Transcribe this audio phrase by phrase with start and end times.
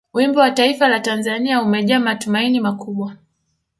[0.13, 3.15] wimbo wa taifa la tanzania umejaa matumaini makubwa